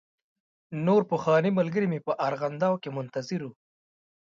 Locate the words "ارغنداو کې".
2.27-2.89